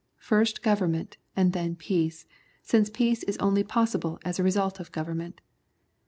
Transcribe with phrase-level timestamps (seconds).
[0.17, 2.25] First government and then peace,
[2.63, 5.41] since peace is only possible as a result of government.